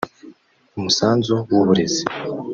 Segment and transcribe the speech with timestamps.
[0.77, 2.03] umusanzu w’uburezi